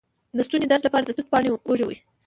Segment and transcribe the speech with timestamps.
[0.35, 1.97] د ستوني درد لپاره د توت پاڼې وژويئ